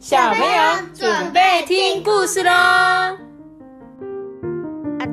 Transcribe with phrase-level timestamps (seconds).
[0.00, 0.48] 小朋友
[0.94, 2.50] 准备听故事喽！
[2.50, 3.18] 啊，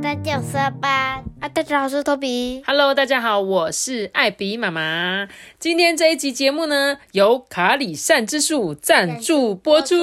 [0.02, 1.22] 大家好，吧。
[1.48, 2.62] 啊，大家好，我是托比。
[2.66, 5.30] Hello，大家好，我是艾比妈妈。
[5.58, 9.96] 今天这一集节目呢，由卡里善之树赞助播出。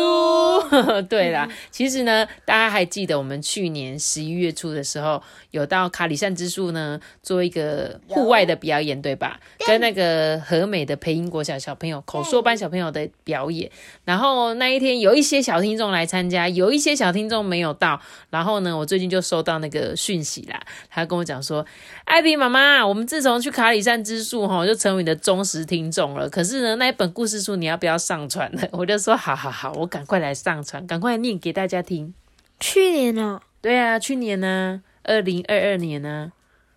[1.06, 9.38] 对啦，其实呢，大家还记得我们去年十一月初的时候，有到卡里善之树呢做一个户外的表演，对吧？
[9.66, 13.70] 跟那个和美的培英国小小朋友口说班小朋友的表演。
[14.06, 18.00] 然后那一天有一些小听众来参加，有一些小听众没有到。
[18.30, 21.24] 然后呢，我最近就收到那个讯息啦，他跟我。
[21.24, 21.64] 讲说，
[22.04, 26.28] 艾比妈妈，我们自从去卡里山之树哈，就成为你的忠实听众了。
[26.28, 28.62] 可是呢，那一本故事书你要不要上传呢？
[28.72, 32.12] 我就说，好好好，我赶快来上传，赶快念给大家听。
[32.60, 36.32] 去年哦，对啊，去年呢，二零二二年呢。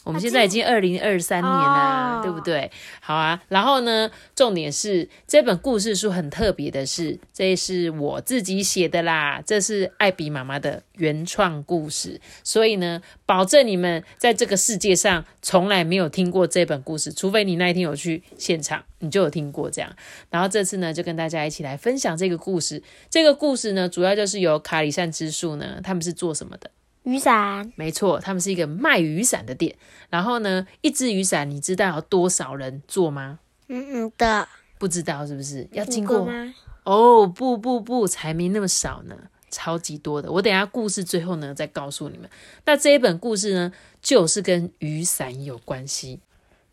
[0.08, 2.72] 我们现在已经二零二三年了，对不对？
[3.02, 19.94] 好啊，然后呢，重点是这本故事书很特别的是，这是我自己写的啦，这是艾比妈妈的原创故事，所以呢，保证你们在这个世界上从来没有听过这本故事，除非你那一天有去现场，你就有听过这样。
[20.30, 22.82] 然后这次呢，就跟大家一起来分享这个故事。
[23.10, 26.72] 这个故事呢，主要就是由卡里善之树呢，他们是做什么的？
[27.08, 29.74] 雨伞，没错，他们是一个卖雨伞的店。
[30.10, 33.40] 然后呢，一支雨伞，你知道要多少人做吗？
[33.70, 34.46] 嗯嗯的，
[34.78, 36.54] 不知道是不是要经过吗？
[36.84, 39.16] 哦，不不不，才没那么少呢，
[39.50, 40.30] 超级多的。
[40.30, 42.30] 我等下故事最后呢再告诉你们。
[42.66, 46.20] 那这一本故事呢，就是跟雨伞有关系。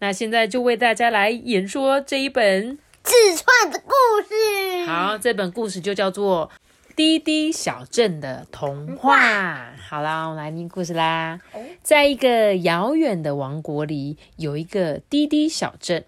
[0.00, 3.92] 那现在就为大家来演说这一本自创的故
[4.28, 4.84] 事。
[4.86, 6.50] 好，这本故事就叫做。
[6.96, 11.40] 滴滴小镇的童话，好啦，我来念故事啦。
[11.82, 16.04] 在一个遥远的王国里，有一个滴滴小镇。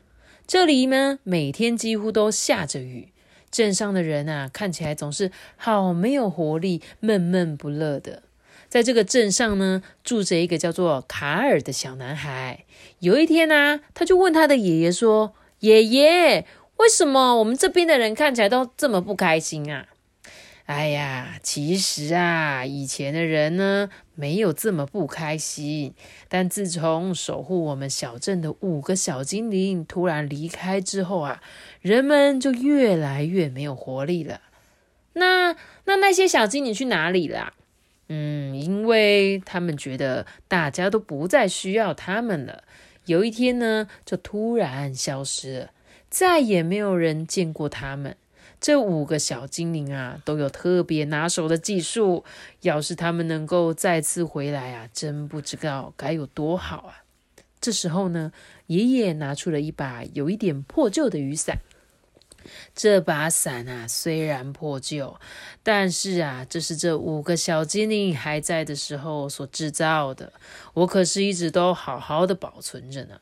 [0.46, 3.08] 这里呢，每天几乎都下着雨。
[3.50, 8.22] 镇上的人啊，看起来总是好没有活力，闷闷不乐的。
[8.68, 12.64] 在这个镇上呢，住着一个叫做卡尔的小男孩。
[13.00, 16.46] 有一天呢，他就问他的爷爷说：“爷爷，
[16.76, 19.88] 为什么我们这边的人看起来都这么不开心啊？”
[20.66, 25.94] 哎呀，其实啊，以前的人呢没有这么不开心。
[26.28, 31.40] 但自从守护我们小镇的五个小精灵突然离开之后啊，
[31.80, 34.40] 人们就越来越没有活力了。
[35.12, 37.54] 那那那些小精灵去哪里了？
[38.08, 42.64] 嗯，因为他们觉得大家都不再需要他们了。
[43.04, 45.70] 有一天呢，就突然消失了，
[46.10, 48.16] 再也没有人见过他们。
[48.60, 52.24] 这五个小精灵啊，都有特别拿手的技术。
[52.62, 57.04] 要是他们能够再次回来啊，真不知道该有多好啊！
[57.60, 58.32] 这时候呢，
[58.66, 61.58] 爷爷拿出了一把有一点破旧的雨伞。
[62.76, 65.18] 这把伞啊，虽然破旧，
[65.64, 70.32] 但是啊，这是这五个小精灵还在的时候所制造的，
[70.74, 73.20] 我可是一直都好好的保存着呢。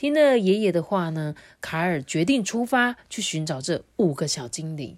[0.00, 4.96] 听了爷爷的话呢，卡尔决定出发去寻找这五个小精灵。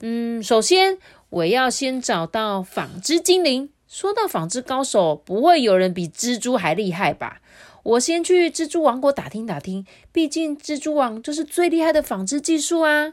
[0.00, 0.98] 嗯，首先
[1.30, 3.70] 我要先找到纺织精灵。
[3.86, 7.40] 说到纺织高手，不会有人比蜘蛛还厉害吧？
[7.84, 13.12] 我先去蜘蛛王国打听打听，毕竟蜘蛛网就是最厉害的纺织技术啊。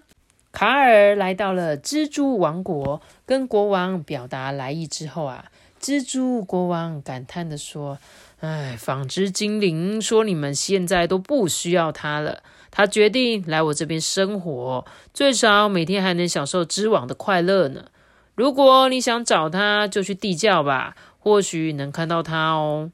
[0.51, 7.99] 卡尔来到了蜘蛛王国，跟国王表达来意之后啊，蜘蛛国王感叹的说。
[8.39, 12.41] 哎，纺织精灵说：“你们现在都不需要它了。
[12.71, 17.85] 他决定来我这边生活，最少每天还能享受织网的快乐呢。
[18.35, 22.91] 如果你想找他，就去地窖吧，或许能看到他哦。”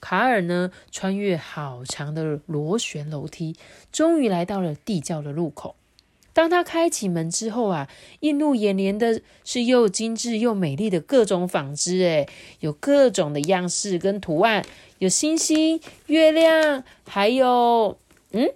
[0.00, 3.56] 卡尔呢，穿越好长的螺旋楼梯，
[3.90, 5.74] 终于来到了地窖的入口。
[6.32, 7.88] 当他开启门之后啊，
[8.20, 12.28] 映入眼帘的是又精致又美丽的各种纺织，诶，
[12.60, 14.64] 有各种的样式跟图案，
[14.98, 17.98] 有星星、月亮，还有，
[18.30, 18.52] 嗯，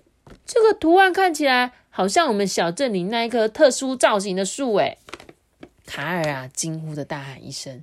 [0.47, 4.99] 这个图案看起来好像我们小镇里那一棵特殊造型的树，诶。
[5.85, 7.83] 卡尔啊，惊呼的大喊一声。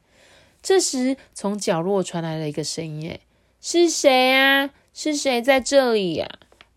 [0.63, 3.19] 这时，从角落传来了一个声音，诶，
[3.62, 4.69] 是谁啊？
[4.94, 6.27] 是谁在这里呀？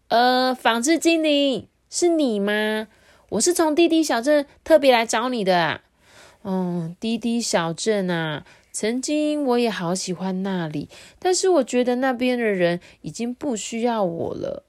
[0.09, 2.89] 呃，纺织精灵，是你吗？
[3.33, 5.81] 我是从滴滴小镇特别来找你的，
[6.45, 14.65] 嗯，滴滴小镇啊，曾经我也好喜欢那里，但是我觉得那边的人已经不需要我了，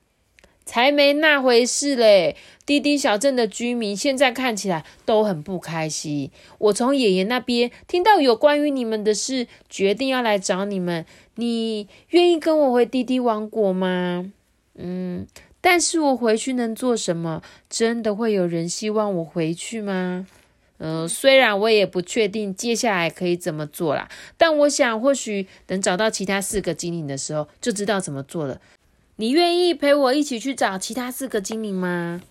[0.63, 2.37] 才没那回事嘞！
[2.65, 6.31] 滴滴小镇的居民现在看起来都很不开心。
[6.57, 11.05] 我从爷爷那边听到有关于你们的事，决定要来找你们。
[11.35, 14.31] 你愿意跟我回滴滴王国吗？
[14.75, 15.27] 嗯。
[15.65, 17.41] 但是我回去能做什么？
[17.69, 20.27] 真的会有人希望我回去吗？
[20.77, 28.59] 呃，虽然我也不确定接下来可以怎么做啦，但我想或许等找到其他四个精灵的时候，就知道怎么做了。
[29.15, 32.21] 你愿意陪我一起去找其他四个精灵吗？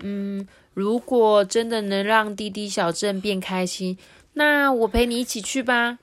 [0.00, 3.96] 嗯，如果真的能让滴滴小镇变开心，
[4.34, 5.98] 那我陪你一起去吧。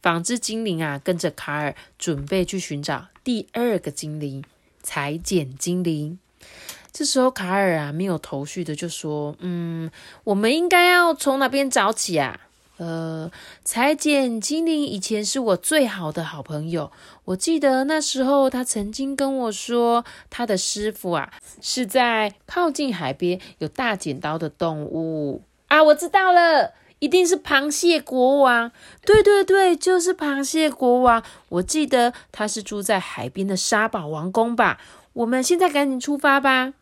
[0.00, 4.42] 纺织精灵啊，跟着卡尔准备去寻找第二个精灵——
[4.86, 6.16] 裁剪精灵。
[6.92, 9.90] 这时候，卡尔啊没有头绪的就说：“嗯，
[10.22, 12.40] 我们应该要从哪边找起啊？
[12.76, 13.28] 呃，
[13.64, 16.92] 裁剪精灵以前是我最好的好朋友。
[17.24, 25.82] 我记得那时候他曾经跟我说，他的师傅啊是在靠近海边有大剪刀的动物啊。
[25.82, 26.74] 我知道了，
[27.06, 28.72] 一定是螃蟹国王。
[29.04, 31.22] 对对对，就是螃蟹国王。
[31.50, 34.80] 我记得他是住在海边的沙堡王宫吧？
[35.12, 36.74] 我们现在赶紧出发吧。”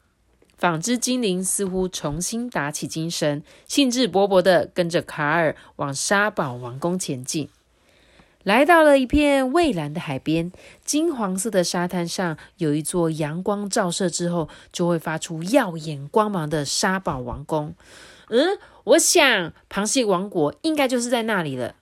[0.56, 7.50] 纺织精灵似乎重新打起精神，兴致勃勃地跟着卡尔往沙堡王宫前进。
[8.44, 10.50] 来到了一片蔚蓝的海边，
[10.82, 17.74] 金黄色的沙滩上有一座阳光照射之后就会发出耀眼光芒的沙堡王宫。
[18.28, 21.74] 嗯，我想螃蟹王国应该就是在那里了。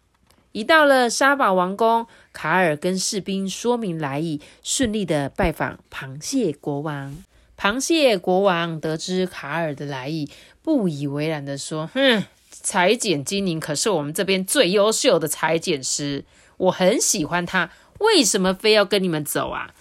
[0.53, 7.25] 一到了沙堡王宫，卡尔跟士兵说明来意，顺利的拜访螃蟹国王。
[7.59, 10.29] 螃蟹国王得知卡尔的来意，
[10.63, 16.25] 不以为然的说：“哼，裁剪精灵可是我们这边最优秀的裁剪师，
[16.57, 19.73] 我很喜欢他，为什么非要跟你们走啊？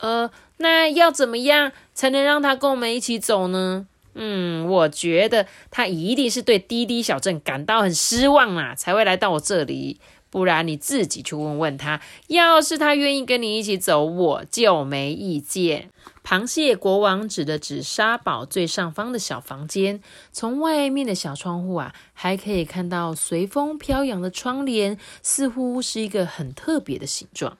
[0.00, 3.86] 呃，那要怎么样才能让他跟我们一起走呢？
[4.16, 10.00] 嗯，我觉得他一定是对滴滴小镇感到很失望啊，才会来到我这里。
[10.28, 15.90] 不然你自己去问问他，要是他愿意跟你一起走，我就没意见。”
[16.26, 20.00] 螃蟹国王指了指沙堡最上方的小房间，
[20.32, 27.56] 从外面的小窗户啊，还可以看到随风飘扬的窗帘，似乎是一个很特别的形状。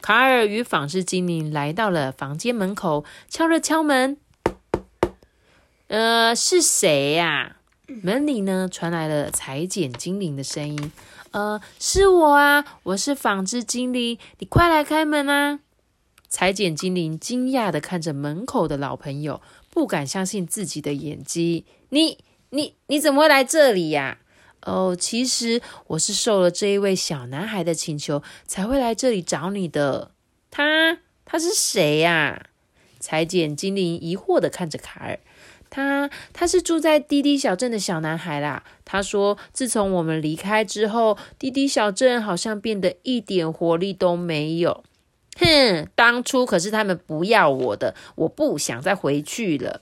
[0.00, 4.16] 卡尔与纺织精灵来到了房间门口，敲了敲门。
[5.90, 7.56] 呃，是谁呀？
[7.88, 10.92] 门里呢传来了裁剪精灵的声音。
[11.32, 15.58] 呃，是我啊，我是纺织精灵，你快来开门啊！
[16.28, 21.64] 裁剪精灵惊讶的看着门口的老朋友，不敢相信自己的眼睛。
[21.88, 22.18] 你、
[22.50, 24.18] 你、你怎么会来这里呀？
[24.62, 30.12] 哦，其实我是受了这一位小男孩的请求，才会来这里找你的。
[30.52, 32.46] 他，他是谁呀？
[33.00, 35.18] 裁剪精灵疑惑的看着卡尔。
[35.70, 38.64] 他，他是住在滴滴小镇的小男孩啦。
[38.84, 44.82] 他说，自从我们离开之后，滴滴小镇好像变得一点活力都没有。
[45.38, 49.80] 哼，当初可是他们不要我的，我不想再回去了。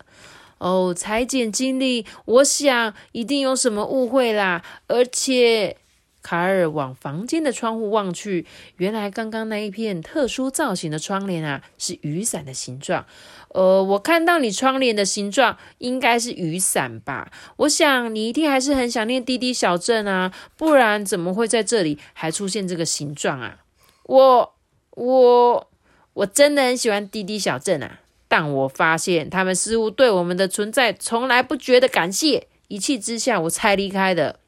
[0.58, 4.62] 哦，裁剪经历，我想一定有什么误会啦。
[4.88, 5.76] 而且，
[6.22, 13.06] 卡尔往房间的窗户望去，原来刚刚那一片特殊造型的窗帘啊，是雨伞的形状。
[13.48, 17.30] 呃，我看到你窗帘的形状应该是雨伞吧？
[17.56, 23.58] 我想你一定还是很想念滴滴小镇啊，不然怎么会在这里还出现这个形状啊？
[24.04, 24.54] 我。
[25.00, 25.70] 我
[26.12, 34.40] 我真的很喜欢滴滴小镇啊，但我发现他们似乎对我们的存在从来不觉得感谢，一气之下我才离开的。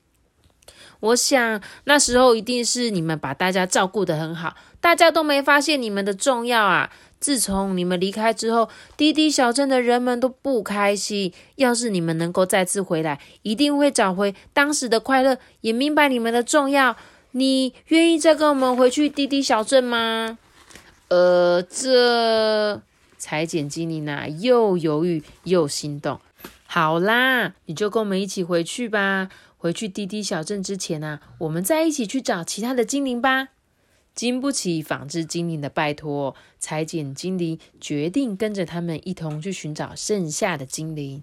[1.01, 6.91] 我想那时候一定是你们把大家照顾得很好，大家都没发现你们的重要啊。
[7.19, 11.31] 自从你们离开之后，滴滴小镇的人们都不开心。
[11.57, 16.97] 要是你们能够再次回来，一定会找回当时的快乐，也明白你们的重要。
[17.33, 20.39] 你愿意再跟我们回去滴滴小镇吗？
[21.09, 22.81] 呃，这
[23.19, 26.19] 裁剪精灵呐，又犹豫又心动。
[26.67, 29.29] 好啦，你就跟我们一起回去吧。
[29.61, 33.49] 回去滴滴小镇之前呢，我们再一起去找其他的精灵吧。
[34.15, 41.23] 经不起纺织精灵的拜托，裁剪精灵决定跟着他们一同去寻找剩下的精灵。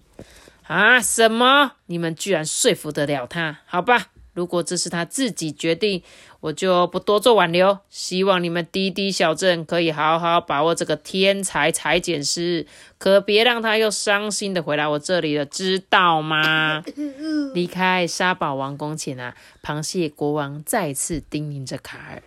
[0.68, 1.72] 啊，什么？
[1.86, 3.58] 你们居然说服得了他？
[3.66, 4.12] 好吧。
[4.38, 6.00] 如果这是他自己决定，
[6.38, 7.76] 我就不多做挽留。
[7.90, 12.64] 希望你们滴滴小镇可以好好把握这个天才裁剪师，
[12.98, 16.84] 可别让他又伤心的回来我这里了，知道吗？
[17.52, 22.22] 离开沙堡王宫前啊，螃蟹国王再次叮咛着卡尔。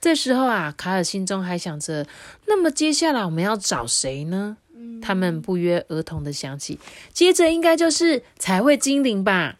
[0.00, 2.06] 这时候啊，卡尔心中还想着：
[2.46, 4.56] 那么接下来我们要找谁呢？
[5.02, 6.78] 他们不约而同的想起，
[7.12, 9.56] 接着应该就是彩绘精灵吧。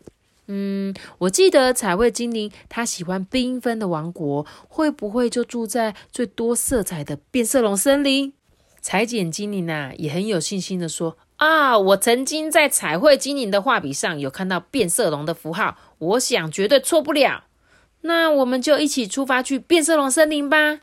[0.52, 8.32] 嗯，我记得彩绘精灵他喜欢缤纷的王国，会不会就住在最多色彩的变色龙森林？
[8.80, 17.44] 裁剪精灵啊，也很有信心的说：啊，我曾经在彩绘精灵的画笔上有看到变色龙的符号，我想绝对错不了。
[18.00, 20.80] 那我们就一起出发去变色龙森林吧。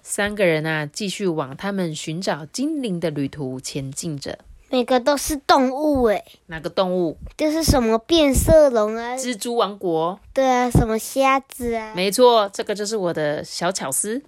[0.00, 4.38] 三个人啊，继续往他们寻找精灵的旅途前进着。
[4.70, 7.16] 每个都是动物诶，哪个动物？
[7.36, 10.20] 就是什么变色龙啊，蜘蛛王国。
[10.34, 11.94] 对啊，什么虾子啊？
[11.96, 14.20] 没错，这个就是我的小巧思。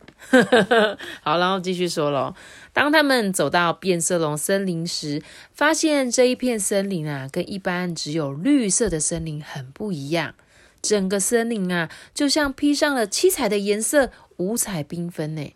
[1.22, 2.34] 好，然后继续说喽。
[2.72, 10.34] 当他们走到变色龙森林时，发现这一片森林啊，跟一般只有绿色的森林很不一样。
[10.80, 15.52] 整个森林啊，就像披上了七彩的颜色，五彩缤纷呢。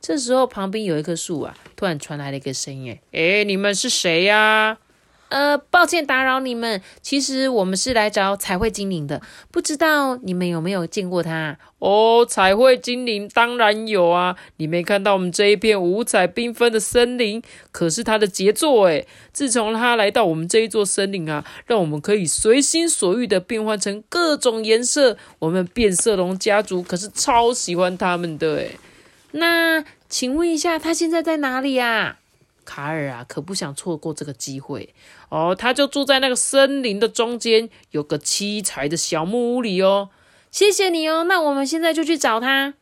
[0.00, 4.78] 这时候，旁边有一棵树啊，突然传来了一个声音：“哎，你们是谁呀？”
[5.28, 6.80] 呃，抱歉打扰你们。
[7.02, 11.58] 其实我们是来找彩绘精灵的，不知道你们有没有见过他？
[11.80, 14.36] 哦，彩绘精灵当然有啊！
[14.58, 19.08] 你没看到我们这一片五彩缤纷的森林，可是他的杰作诶。
[19.32, 25.16] 自从他来到我们这一座森林啊，让我们可以随心所欲的变换成各种颜色。
[25.40, 28.78] 我们变色龙家族可是超喜欢他们的诶。
[29.36, 32.18] 那请问一下，他现在在哪里呀？
[32.64, 34.92] 卡尔啊，可不想错过这个机会
[35.28, 35.54] 哦。
[35.54, 40.10] 他就住在那个森林的中间，有个七彩的小木屋里哦。
[40.50, 41.24] 谢谢你哦。
[41.24, 42.74] 那我们现在就去找他。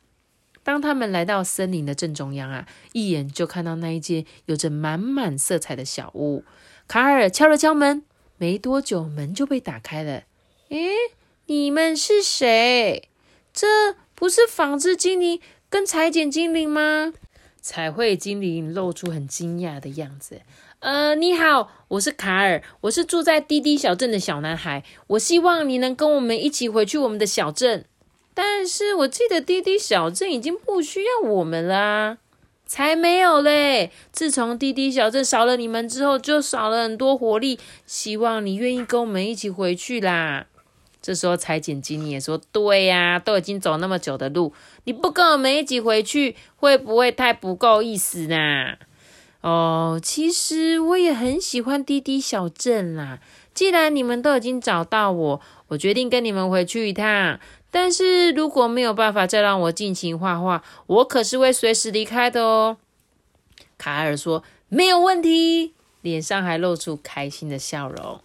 [0.62, 6.44] 当他们来到森林的正中央啊，一眼就看到那一间有着满满色彩的小屋。
[6.88, 8.04] 卡尔敲了敲门，
[8.38, 10.22] 没多久门就被打开了。
[10.70, 10.92] 诶，
[11.46, 13.10] 你们是谁？
[13.52, 13.66] 这
[14.14, 15.40] 不是纺织精灵
[15.74, 17.12] 跟裁剪精灵吗？
[17.60, 20.40] 彩绘精灵露出很惊讶的样子。
[20.78, 24.84] 呃，你好，我是卡尔，我是住在滴滴小镇的小男孩。
[25.08, 27.86] 我希望你能跟我们一起回去我们的小镇。
[28.34, 32.18] 但是我记得滴滴小镇已经不需要我们啦。
[32.64, 33.90] 才没有嘞！
[34.12, 37.58] 自从滴滴小镇少了你们之后，就少了很多活力。
[37.84, 40.46] 希望你愿意跟我们一起回去啦。
[41.04, 48.76] 这时候，裁剪经理也说：“对呀，都已经走那么久的路，你不跟我们一起回去，会不会太不够意思呢？”
[49.42, 53.18] 哦，其实我也很喜欢滴滴小镇啦。
[53.52, 57.38] 既然你们都已经找到我，我决定跟你们回去一趟。
[57.70, 62.78] 但是如果没有办法再让我尽情画画，我可是会随时离开的哦。
[63.76, 68.23] 卡尔说：“没有问题。”脸上还露出开心的笑容。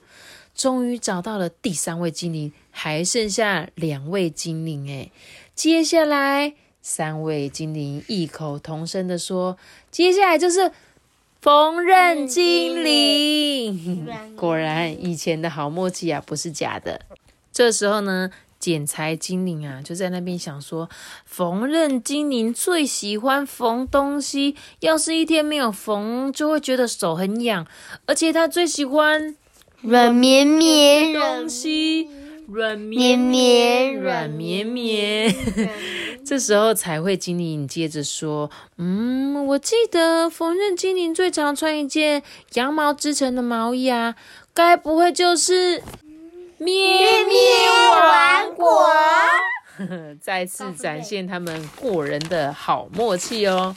[0.60, 5.10] 终于找到了第三位精灵，还剩下两位精灵哎。
[5.56, 9.58] 接下来，三位精灵异口同声的说
[9.90, 10.70] ：“接下来就是
[11.40, 17.04] 缝纫精灵。” 果然，以前的好默契啊，不是假的。
[17.54, 20.90] 这时候呢，剪裁精灵啊，就在那边想说
[21.24, 27.66] ：“缝纫精灵最喜欢缝东西，要是一天没有缝，就会觉得手很痒，
[28.06, 29.38] 而且他最喜欢。”
[29.82, 32.10] 软绵绵东西，
[32.48, 35.34] 软绵绵，软绵绵。
[36.26, 42.22] 这时候才会精灵接着说：“嗯，我记得缝纫精灵最常穿一件
[42.54, 44.16] 羊毛织成的毛衣啊，
[44.54, 45.82] 该不会就是
[46.58, 47.38] 咩咩
[47.92, 48.92] 王国？”
[50.22, 53.76] 再次展现他们过人的好默契哦。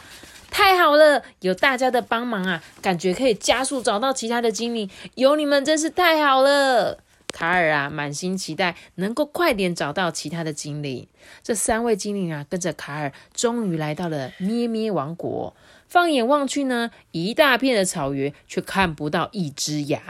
[0.53, 4.89] 太好了，有大家的帮忙啊，感觉可以加速找到其他的精灵。
[5.15, 6.99] 有你们真是太好了，
[7.33, 11.09] 卡尔啊，满心期待能够快点找到其他的精灵。
[11.43, 15.57] 这三位精灵啊，跟着卡尔，终于来到了咩咩王国。
[15.89, 20.01] 放眼望去呢，一大片的草原，却看不到一只羊。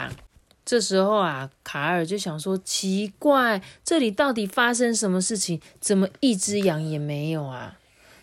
[0.64, 5.60] 这时候啊，卡尔就想说：奇怪，这里到底发生什么事情？
[5.80, 7.78] 怎么一只羊也没有啊？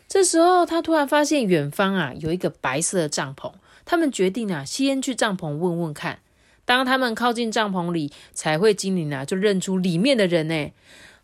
[0.10, 3.52] 这时候，他突然发现远方啊有一个白色的帐篷。
[3.86, 6.20] 他们决定啊，先去帐篷问问看。
[6.66, 10.72] 当他们靠近帐篷里，彩绘精灵啊就认出里面的人呢。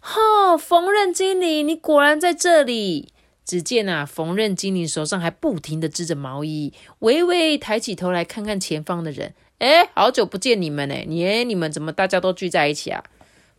[0.02, 3.10] 哦，缝纫精灵，你果然在这里！
[3.44, 9.34] 只见啊，缝纫精灵手上还不停的织着毛衣，微微抬起头来看看前方的人。
[9.58, 10.96] 哎，好久不见你们呢！
[11.08, 13.04] 你你们怎么大家都聚在一起啊？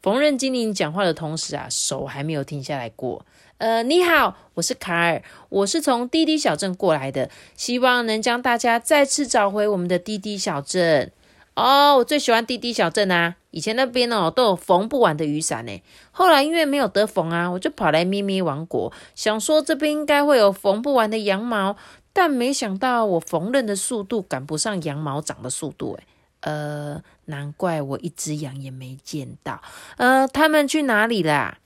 [0.06, 3.26] 缝纫精灵讲话的同时啊，手还没有停下来过。
[3.58, 11.10] 呃，你好，我是卡尔，我是从滴滴小镇过来的，希望能将大家再次找回我们的滴滴小镇。
[11.56, 13.34] 哦，我最喜欢滴滴小镇啊！
[13.50, 15.82] 以前那边哦都有缝不完的雨伞呢，
[16.12, 21.76] 后来因为没有得缝啊，我就跑来咪咪王国，想说这边应该会有缝不完的羊毛，
[22.12, 26.04] 但没想到我缝纫的速度赶不上羊毛长的速度，诶
[26.46, 29.60] 呃，难怪我一只羊也没见到。
[29.96, 31.58] 呃，他们去哪里啦？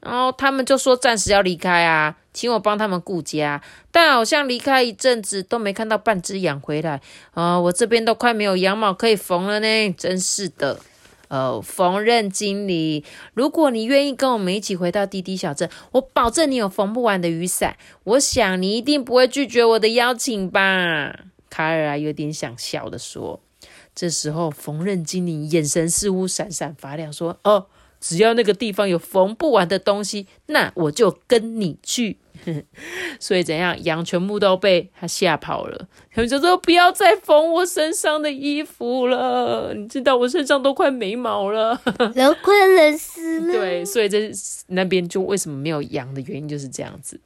[0.00, 7.60] 然后他们就说暂时要离开啊，请我帮他们顾家，但好像离开一阵子都没看到半只羊回来啊！
[7.60, 10.80] 我这边都快没有羊毛可以缝了呢，真是的。
[11.28, 13.04] 呃，缝纫经理，
[13.34, 17.76] 如果你愿意跟我们一起回到滴滴小镇，我保证你有缝不完的雨伞。
[18.04, 21.12] 我想你一定不会拒绝我的邀请吧？
[21.50, 23.42] 卡尔啊，有点想笑的说。
[23.96, 27.66] 这时候，缝纫精灵眼神似乎闪闪发亮，说：“哦，
[27.98, 32.18] 只要那个地方有缝不完的东西，那我就跟你去。
[33.18, 35.88] ”所以怎样，羊全部都被他吓跑了。
[36.12, 44.30] 他们就说：“不要再缝我身上的衣服了，你知道我身上都快没毛了，都快冷死了。”对，所以这
[44.66, 47.18] 那边就为什么没有羊的原因就是这样子。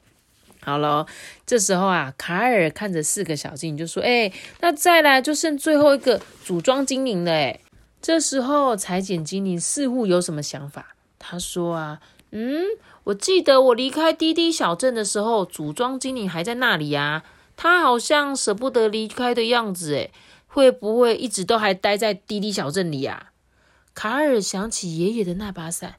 [0.71, 1.07] 好了，
[1.45, 7.61] 这时候啊，卡尔看着四个小精灵就说：“哎，那再来就剩最后一个组装精灵了。”哎，
[8.01, 12.01] 这时候裁剪精灵似乎有什么想法，他说：“啊，
[12.31, 12.65] 嗯。”
[13.05, 17.25] 我记得我离开滴滴小镇的时候，组装精灵还在那里啊。
[17.57, 20.11] 他好像舍不得离开的样子，哎，
[20.47, 23.33] 会不会一直都还待在滴滴小镇里啊？
[23.95, 25.97] 卡尔想起爷爷的那把伞，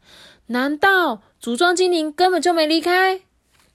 [0.47, 3.21] 难道组装精灵根本就没离开？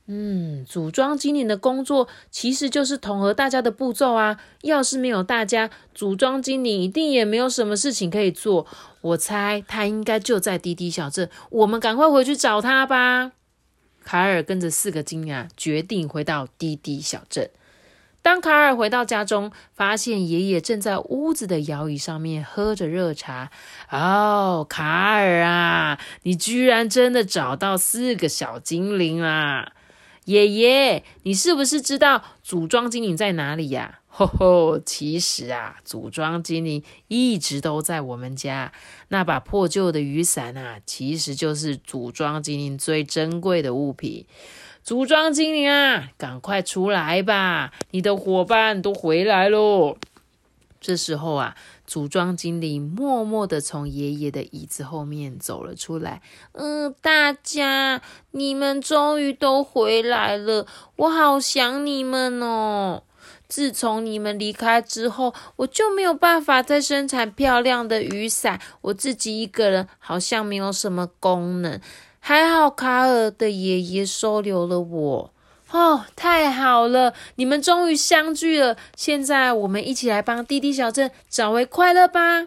[0.08, 4.38] 嗯，组装精灵的工作其实就是统合大家的步骤啊。
[4.62, 8.66] 要是没有大家，组装精灵一定也没有什么事情可以做。
[9.00, 13.32] 我猜他应该就在滴滴小镇，我们赶快回去找他吧。
[14.04, 17.50] 卡尔跟着四个精灵决定回到滴滴小镇。
[18.22, 23.50] 当卡尔回到家中，发现爷爷正在屋子的摇椅上面喝着热茶。
[23.90, 24.84] 哦，卡
[25.14, 29.72] 尔啊，你居然真的找到四个小精灵啦！
[30.26, 34.00] 爷爷，你是不是知道组装精灵在哪里呀？
[34.09, 38.73] 吼吼，其实啊，组装精灵一直都在我们家。
[39.09, 44.26] 那把破旧的雨伞啊，其实就是组装精灵最珍贵的物品。
[44.83, 49.97] 组装精灵啊，赶快出来吧，你的伙伴都回来喽。
[50.86, 51.56] 这时候啊。
[51.86, 56.20] 组装经理默默的从爷爷的椅子后面走了出来。
[56.50, 63.04] 嗯，大家，你们终于都回来了，我好想你们哦。
[63.46, 71.80] 自从你们离开之后，我就没有办法再生产漂亮的雨伞，我自己一个人好像没有什么功能。
[72.18, 75.32] 还好卡尔的爷爷收留了我。
[75.76, 77.12] 哦，太好了！
[77.34, 78.78] 你们终于相聚了。
[78.97, 82.47] 现在我们一起来帮滴滴小镇找回快乐吧。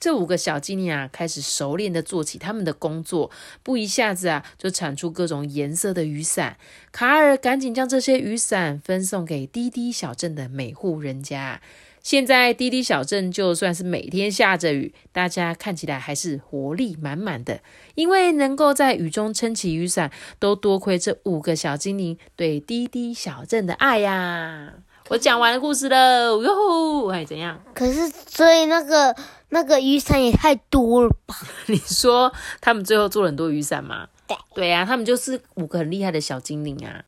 [0.00, 3.30] 这五个小精灵啊，开始熟练的做起他们的工作，
[3.62, 6.56] 不一下子啊，就产出各种颜色的雨伞。
[6.90, 11.60] 卡尔赶紧将这些雨伞分送给滴滴小镇的每户人家。
[12.06, 17.58] 现在滴滴小镇就算是每天下着雨，大家看起来还是活力满满的。
[17.96, 24.74] 因为能够在雨中撑起雨伞，都多亏这五个小精灵对滴滴小镇的爱呀！
[25.08, 27.08] 我讲完了故事了，哟吼！
[27.10, 27.60] 哎，怎样？
[27.74, 29.12] 可是，所以那个
[29.48, 31.34] 那个雨伞也太多了吧？
[31.66, 34.06] 你说他们最后做了很多雨伞吗？
[34.28, 37.02] 对，对呀，他们就是五个很厉害的小精灵啊。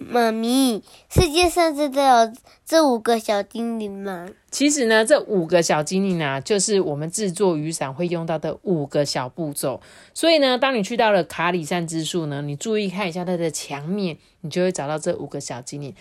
[0.00, 2.32] 妈咪，世界上真的有
[2.64, 4.26] 这五个小精灵吗？
[4.50, 9.80] 其实呢，这五个小精灵啊，就是我们制作雨伞会用到的五个小步骤。
[10.14, 15.94] 所以呢，当你去到了卡里山之树呢，你注意看一下它的墙面，你就会找到这五个小精灵。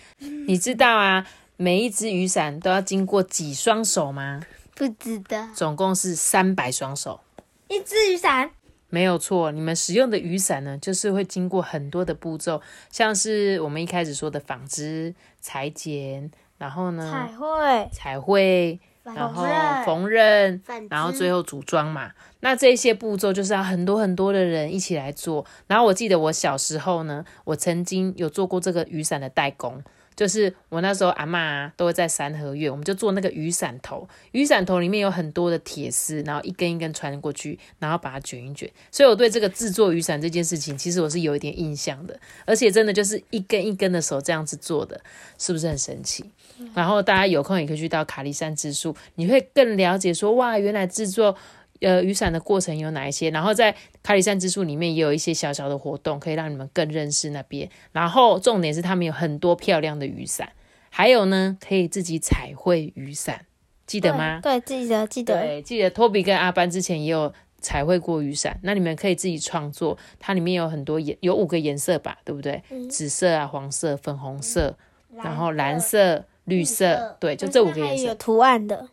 [0.48, 4.42] 你知道啊，每一只雨伞都要经过几双手吗？
[4.76, 5.50] 不知道。
[5.54, 7.20] 总共是三百双手。
[7.68, 8.52] 一只雨伞。
[8.90, 19.44] 没有错，你们使用的雨伞呢，就是会经过很多的步骤，像是我们一开始说的纺织、裁剪，然后呢，彩绘、彩绘，然后
[19.86, 22.12] 缝纫，然后最后组装嘛。
[22.40, 25.46] 那这些步骤就是要很多很多的人一起来做。
[25.68, 29.84] 然后我记得我小时候呢，我曾经有做过这个雨伞的代工。
[30.16, 34.08] 就是我那时候阿妈都会在三合院，我们就做那个雨伞头。
[34.32, 38.70] 雨伞头里面有很多的铁丝，然后一根一根穿过去，然后把它卷一卷。
[38.92, 42.20] 所以我对这个制作雨伞这件事情，其实我是有一点印象的。
[42.46, 45.00] 而且真的就是一根一根的手这样子做的，
[45.38, 46.26] 是不是很神奇？
[46.74, 51.36] 然后大家有空也可以去到卡利山植树，你会更了解说，哇，原来制作。
[51.82, 53.30] 呃，雨伞的过程有哪一些？
[53.30, 57.70] 然后在卡里山之树里面也有一些小小的活动，可以让你们更认识那边。
[57.94, 60.52] 然后重点是他们有很多漂亮的雨伞，
[60.90, 63.46] 还有呢，可以自己彩绘雨伞，
[63.88, 64.42] 记得吗？
[64.42, 65.42] 对，记得记得。
[65.42, 69.98] 对，记得托比跟阿班之前也有彩绘过雨伞，那你们可以自己创作。
[70.20, 72.62] 它里面有很多颜，有五个颜色吧，对不对？
[72.90, 74.78] 紫色啊，黄色、粉红色，
[75.16, 78.04] 然后蓝色、绿色，对，就这五个颜色。
[78.08, 78.90] 有图案的。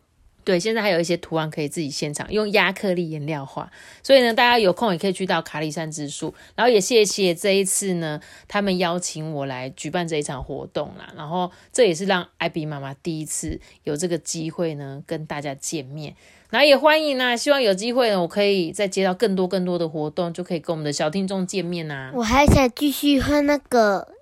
[0.46, 3.68] 对，现在还有一些图案可以自己现场用亚克力颜料画，
[4.00, 6.32] 所以呢，大家有空也可以去到卡里山之树。
[6.54, 11.12] 然后也谢谢这一次呢，他们邀请我来举办这一场活动啦。
[11.16, 16.14] 然后这也是让艾比妈妈第一次有这个机会呢，跟大家见面。
[16.48, 22.12] 然后也欢迎啊，希望有机会呢，我可以再接到更多更多的活动，就可以跟我们的小听众见面呐。
[22.14, 24.14] 我还想继续画那个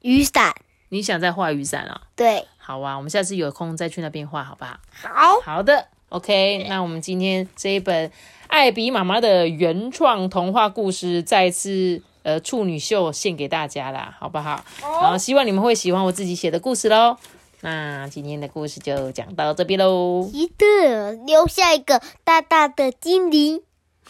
[0.00, 0.52] 雨伞，
[0.88, 2.08] 你想再画雨伞啊？
[2.16, 4.78] 对，好啊，我们下次有空再去那边画，好不好？
[5.02, 6.64] 好，好的，OK。
[6.68, 8.08] 那我们今天这一本
[8.46, 14.64] 艾比妈妈的原创童话故事，再次呃处女秀献给大家啦，好不好？
[14.80, 17.16] 然后希望你们会喜欢我自己写的故事喽。
[17.62, 20.28] 那今天的故事就讲到这边喽。
[20.32, 23.60] 记得留下一个大大的精灵，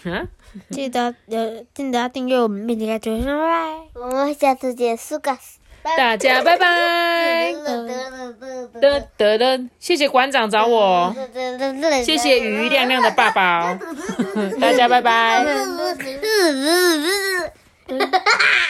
[0.04, 0.28] 嗯，
[0.70, 3.82] 记得呃，记得订阅我们，并且开启小铃铛。
[3.94, 5.58] 我们下次见，苏格斯，
[5.96, 7.52] 大家拜拜。
[8.80, 11.14] 噔噔噔，谢谢馆长找我，
[12.04, 13.78] 谢谢鱼亮亮的爸爸哦，
[14.60, 15.44] 大家拜拜。
[17.88, 17.98] 拜。